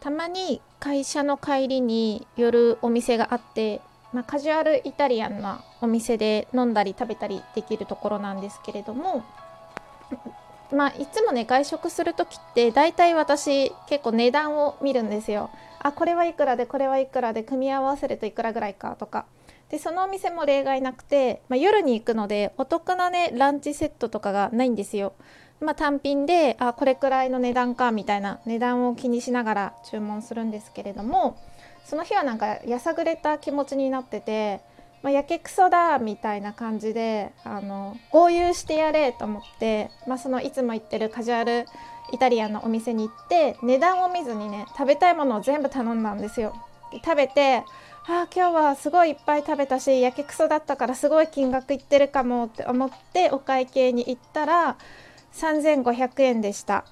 [0.00, 3.80] たまに会社の帰りに寄るお店があって、
[4.12, 9.24] まあ、カジュアルイタリアンなお店で飲んだり食べたりできるところなんですけれども
[10.72, 15.50] まあいつもね外食する時って大体私結構値段を見るんですよ。
[15.80, 19.26] あこれはいくらでこれはいくらで組み合わせるといくらぐらいかとか
[19.70, 25.12] でそのお店も例外なくて、まあ、夜に行くのでお得なねランチセットとかがないんですよ。
[25.60, 31.36] まあ、単品であこれくらいの値段かみたいな値段を気にしながら注文するんですけれども
[31.84, 34.60] その日はなんかやさぐれた気持ちになってて、
[35.02, 41.64] まあ、やけくそだみたいな感じであの合流してやれと思って、まあ、そのいつも行ってるカジュアル
[42.12, 46.54] イタリアンのお店に行って値段を見ずにね食べたいものを全部頼んだんですよ。
[47.04, 47.64] 食べて
[48.06, 54.76] あ今日はすごいいっぱい食べたしやけくそだったからすごい金額いってるかもって思ってお会計に行ったら
[55.32, 56.84] 3500円でした。